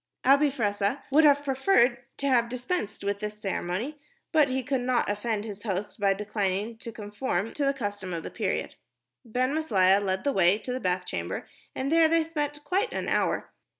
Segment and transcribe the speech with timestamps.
[0.25, 3.99] Abi Fressah would have preferred to have dispensed with this ceremony,
[4.31, 8.23] but he could not offend his host by declining to conform to the custom of
[8.23, 8.73] the period.
[9.23, 13.07] Ben Maslia led the way to the bath chamber, and there they spent quite an
[13.07, 13.51] hour.